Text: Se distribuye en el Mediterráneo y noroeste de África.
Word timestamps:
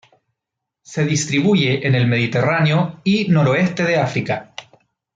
Se 0.81 1.05
distribuye 1.05 1.85
en 1.85 1.93
el 1.93 2.07
Mediterráneo 2.07 3.01
y 3.03 3.27
noroeste 3.27 3.83
de 3.83 3.97
África. 3.97 4.55